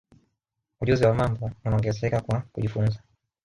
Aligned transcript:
ujuzi 0.81 1.03
wa 1.05 1.13
mambo 1.13 1.51
unaongezeka 1.65 2.21
kwa 2.21 2.41
kujifunza 2.53 3.03